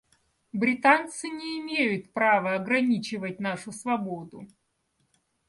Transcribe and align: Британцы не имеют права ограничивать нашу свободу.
Британцы 0.51 1.29
не 1.29 1.59
имеют 1.59 2.11
права 2.11 2.55
ограничивать 2.55 3.39
нашу 3.39 3.71
свободу. 3.71 4.47